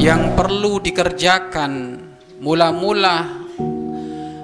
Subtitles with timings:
[0.00, 2.00] yang perlu dikerjakan
[2.40, 3.44] mula-mula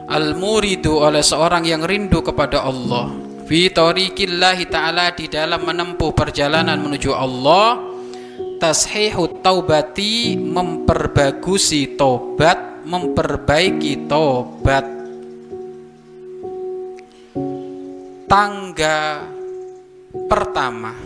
[0.05, 3.09] al-muridu oleh seorang yang rindu kepada Allah.
[3.49, 7.81] Fi tariqillahi ta'ala di dalam menempuh perjalanan menuju Allah
[8.61, 14.85] tashihu taubati memperbagusi tobat memperbaiki tobat
[18.27, 19.23] tangga
[20.27, 20.97] pertama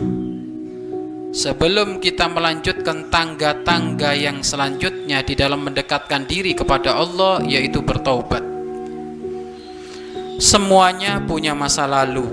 [1.31, 8.43] Sebelum kita melanjutkan tangga-tangga yang selanjutnya di dalam mendekatkan diri kepada Allah yaitu bertaubat.
[10.43, 12.27] Semuanya punya masa lalu.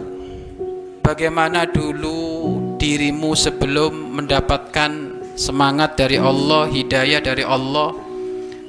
[0.98, 4.90] Bagaimana dulu dirimu sebelum mendapatkan
[5.38, 7.94] semangat dari Allah, hidayah dari Allah?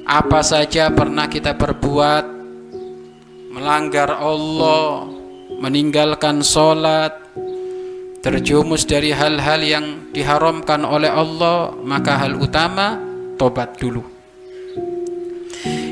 [0.06, 2.24] Apa saja pernah kita perbuat
[3.50, 5.10] melanggar Allah,
[5.58, 7.19] meninggalkan sholat,
[8.20, 13.00] terjumus dari hal-hal yang diharamkan oleh Allah maka hal utama
[13.40, 14.04] tobat dulu.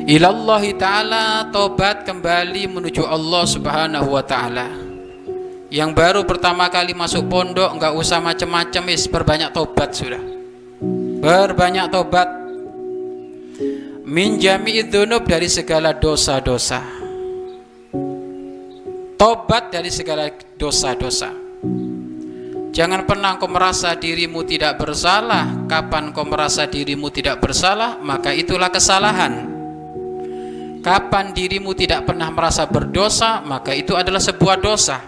[0.08, 4.68] Ilallahi ta'ala tobat kembali menuju Allah subhanahu wa ta'ala.
[5.68, 10.20] Yang baru pertama kali masuk pondok nggak usah macam-macam is berbanyak tobat sudah.
[11.20, 12.28] Berbanyak tobat.
[14.08, 14.88] Min jami'id
[15.28, 16.80] dari segala dosa-dosa.
[19.20, 21.47] Tobat dari segala dosa-dosa
[22.78, 25.66] Jangan pernah kau merasa dirimu tidak bersalah.
[25.66, 29.50] Kapan kau merasa dirimu tidak bersalah, maka itulah kesalahan.
[30.78, 35.02] Kapan dirimu tidak pernah merasa berdosa, maka itu adalah sebuah dosa.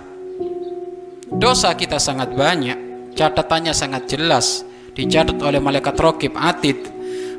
[1.30, 4.66] Dosa kita sangat banyak, catatannya sangat jelas,
[4.98, 6.90] dicatat oleh malaikat rokib atid.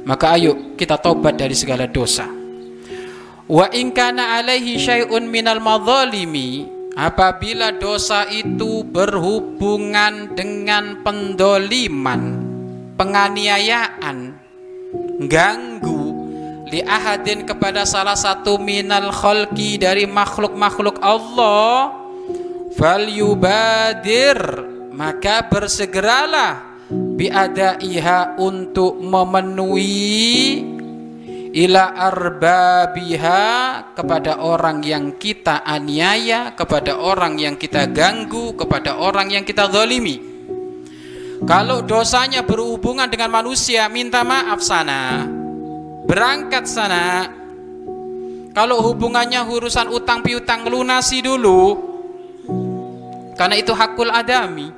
[0.08, 2.24] Maka ayo kita tobat dari segala dosa.
[3.52, 12.22] Wa in kana alaihi syai'un minal madzalimi Apabila dosa itu berhubungan dengan pendoliman,
[13.00, 14.36] penganiayaan,
[15.26, 16.04] ganggu
[16.72, 21.96] li ahadin kepada salah satu minal khalqi dari makhluk-makhluk Allah,
[22.76, 24.40] fal yubadir
[24.92, 30.71] maka bersegeralah biadaiha untuk memenuhi
[31.52, 33.44] ila arbabiha
[33.92, 40.32] kepada orang yang kita aniaya, kepada orang yang kita ganggu, kepada orang yang kita zalimi.
[41.44, 45.26] Kalau dosanya berhubungan dengan manusia, minta maaf sana.
[46.06, 47.28] Berangkat sana.
[48.52, 51.90] Kalau hubungannya urusan utang piutang lunasi dulu.
[53.36, 54.70] Karena itu hakul adami.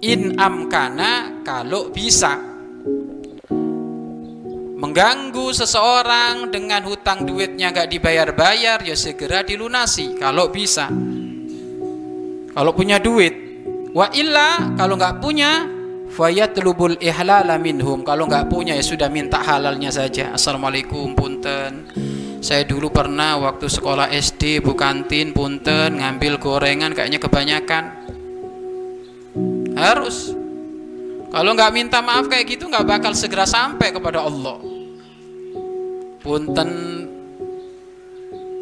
[0.00, 2.40] In amkana kalau bisa
[4.80, 10.88] mengganggu seseorang dengan hutang duitnya gak dibayar-bayar ya segera dilunasi kalau bisa.
[12.50, 13.36] Kalau punya duit
[13.92, 15.68] wa illa kalau nggak punya
[16.10, 18.02] fayatlubul ihlala minhum.
[18.02, 20.34] Kalau nggak punya ya sudah minta halalnya saja.
[20.34, 21.92] Assalamualaikum punten.
[22.40, 27.84] Saya dulu pernah waktu sekolah SD bu kantin punten ngambil gorengan kayaknya kebanyakan.
[29.76, 30.32] Harus.
[31.30, 34.69] Kalau nggak minta maaf kayak gitu nggak bakal segera sampai kepada Allah
[36.20, 36.70] punten.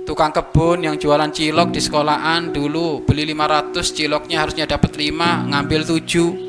[0.08, 5.84] Tukang kebun yang jualan cilok di sekolahan dulu beli 500 ciloknya harusnya dapat 5 ngambil
[5.84, 6.48] 7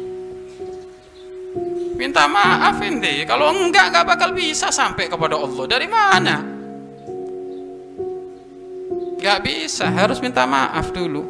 [2.00, 5.66] minta maaf ini kalau enggak enggak bakal bisa sampai kepada Allah.
[5.68, 6.40] Dari mana?
[9.20, 9.92] Enggak bisa.
[9.92, 11.28] Harus minta maaf dulu.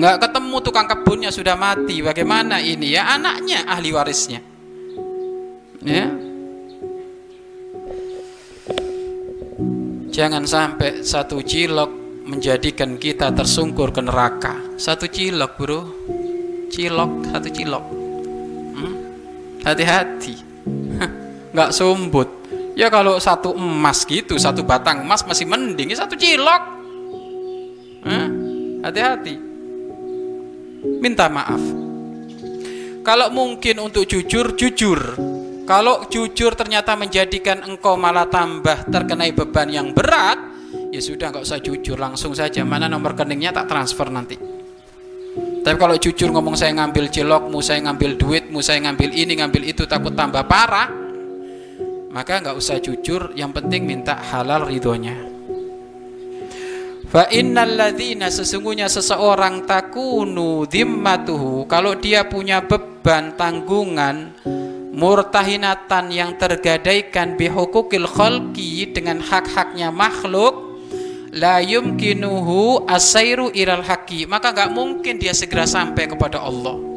[0.00, 2.00] Enggak ketemu tukang kebunnya sudah mati.
[2.00, 3.12] Bagaimana ini ya?
[3.20, 4.40] Anaknya ahli warisnya.
[5.84, 6.23] Ya
[10.14, 11.90] Jangan sampai satu cilok
[12.30, 14.78] menjadikan kita tersungkur ke neraka.
[14.78, 15.80] Satu cilok, bro.
[16.70, 17.84] Cilok, satu cilok.
[18.78, 18.94] Hmm?
[19.66, 20.38] Hati-hati.
[21.54, 22.30] Nggak sumbut.
[22.78, 25.90] Ya kalau satu emas gitu, satu batang emas masih mending.
[25.90, 26.62] Ya satu cilok.
[28.06, 28.28] Hmm?
[28.86, 29.34] Hati-hati.
[31.02, 31.62] Minta maaf.
[33.02, 35.18] Kalau mungkin untuk jujur, jujur
[35.64, 40.36] kalau jujur ternyata menjadikan engkau malah tambah terkenai beban yang berat,
[40.92, 42.60] ya sudah nggak usah jujur langsung saja.
[42.68, 44.36] Mana nomor rekeningnya tak transfer nanti.
[45.64, 49.88] Tapi kalau jujur ngomong saya ngambil cilokmu, saya ngambil duitmu, saya ngambil ini, ngambil itu
[49.88, 50.92] takut tambah parah,
[52.12, 53.32] maka nggak usah jujur.
[53.32, 55.32] Yang penting minta halal ridhonya.
[57.08, 64.34] Fa sesungguhnya seseorang takunu dhimmatuhu kalau dia punya beban tanggungan
[64.94, 70.78] murtahinatan yang tergadaikan bihukukil khalqi dengan hak-haknya makhluk
[71.34, 76.94] la yumkinuhu asairu ilal haqi maka nggak mungkin dia segera sampai kepada Allah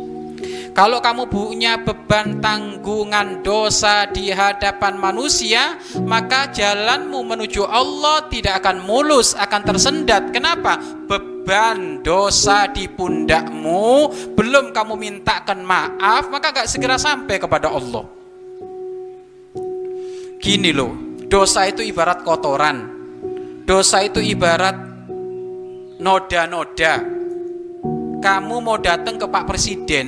[0.77, 5.73] Kalau kamu punya beban tanggungan dosa di hadapan manusia,
[6.05, 10.29] maka jalanmu menuju Allah tidak akan mulus, akan tersendat.
[10.29, 10.77] Kenapa?
[11.09, 11.36] Beban
[12.03, 18.03] dosa di pundakmu, belum kamu mintakan maaf, maka gak segera sampai kepada Allah.
[20.43, 20.91] Gini loh,
[21.31, 22.77] dosa itu ibarat kotoran.
[23.63, 24.75] Dosa itu ibarat
[25.99, 27.03] noda-noda.
[28.17, 30.07] Kamu mau datang ke Pak Presiden,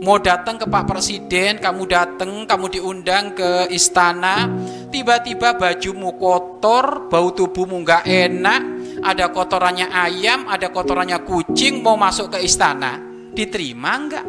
[0.00, 4.48] mau datang ke Pak Presiden, kamu datang, kamu diundang ke istana,
[4.88, 8.62] tiba-tiba bajumu kotor, bau tubuhmu nggak enak,
[9.00, 13.00] ada kotorannya ayam, ada kotorannya kucing, mau masuk ke istana,
[13.32, 14.26] diterima nggak?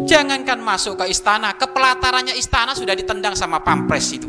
[0.00, 4.28] Jangankan masuk ke istana, kepelatarannya istana sudah ditendang sama pampres itu.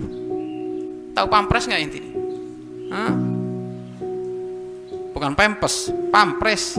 [1.12, 2.02] Tahu pampres nggak inti?
[2.92, 3.14] Hah?
[5.12, 6.76] Bukan pempes, pampres.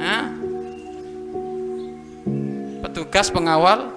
[0.00, 0.42] Hah?
[2.92, 3.88] petugas pengawal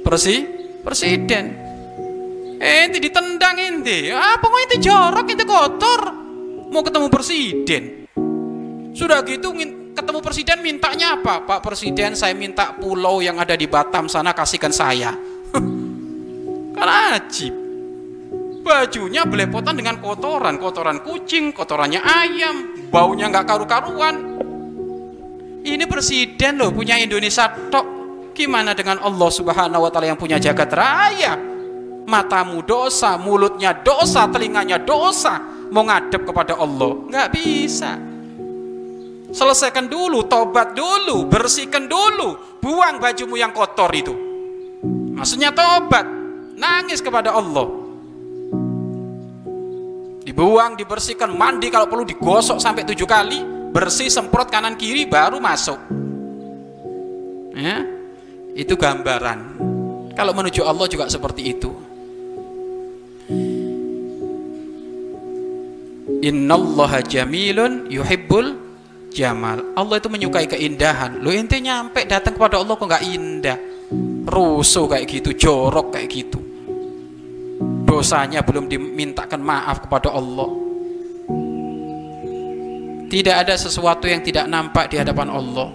[0.00, 0.40] persi
[0.80, 1.52] presiden.
[2.56, 4.08] Eh, ini ditendang ini.
[4.08, 6.19] Apa mau itu jorok, itu kotor.
[6.70, 7.82] Mau ketemu presiden.
[8.94, 9.50] Sudah gitu
[9.90, 11.42] ketemu presiden mintanya apa?
[11.42, 15.10] Pak Presiden, saya minta pulau yang ada di Batam sana kasihkan saya.
[16.78, 17.54] kan ajib.
[18.60, 24.14] Bajunya belepotan dengan kotoran, kotoran kucing, kotorannya ayam, baunya nggak karu-karuan.
[25.60, 27.98] Ini presiden loh punya Indonesia tok.
[28.30, 31.34] Gimana dengan Allah Subhanahu wa taala yang punya jagat raya?
[32.06, 37.96] Matamu dosa, mulutnya dosa, telinganya dosa, mau ngadep kepada Allah, nggak bisa.
[39.30, 44.10] Selesaikan dulu, tobat dulu, bersihkan dulu, buang bajumu yang kotor itu.
[45.14, 46.02] Maksudnya tobat,
[46.58, 47.70] nangis kepada Allah.
[50.26, 53.38] Dibuang, dibersihkan, mandi kalau perlu digosok sampai tujuh kali,
[53.70, 55.78] bersih semprot kanan kiri baru masuk
[57.54, 57.86] ya
[58.54, 59.38] itu gambaran
[60.18, 61.70] kalau menuju Allah juga seperti itu
[66.20, 68.56] Innallaha jamilun yuhibbul
[69.10, 73.58] jamal Allah itu menyukai keindahan lo ente nyampe datang kepada Allah kok nggak indah
[74.28, 76.38] rusuh kayak gitu jorok kayak gitu
[77.88, 80.70] dosanya belum dimintakan maaf kepada Allah
[83.10, 85.68] tidak ada sesuatu yang tidak nampak di hadapan Allah.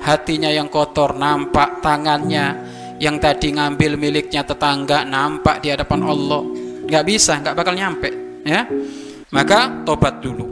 [0.00, 2.56] Hatinya yang kotor nampak, tangannya
[2.96, 6.40] yang tadi ngambil miliknya tetangga nampak di hadapan Allah.
[6.88, 8.08] Gak bisa, gak bakal nyampe.
[8.48, 8.64] Ya,
[9.34, 10.46] maka tobat dulu.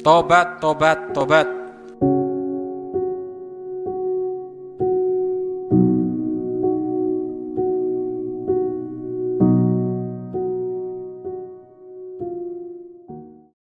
[0.00, 1.61] Tobat, tobat, tobat.